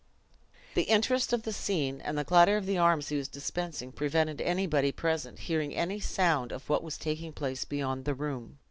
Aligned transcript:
The 0.73 0.81
interest 0.85 1.31
of 1.31 1.43
the 1.43 1.53
scene, 1.53 2.01
and 2.03 2.17
the 2.17 2.25
clatter 2.25 2.57
of 2.57 2.65
the 2.65 2.79
arms 2.79 3.09
he 3.09 3.17
was 3.17 3.27
dispensing, 3.27 3.91
prevented 3.91 4.41
anybody 4.41 4.91
present 4.91 5.37
hearing 5.41 5.75
any 5.75 5.99
sound 5.99 6.51
of 6.51 6.67
what 6.67 6.81
was 6.81 6.97
taking 6.97 7.33
place 7.33 7.65
beyond 7.65 8.05
the 8.05 8.15
room. 8.15 8.57